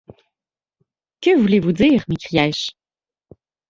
Que 1.21 1.35
voulez-vous 1.37 1.73
dire? 1.73 2.05
m’écriai-je. 2.07 2.71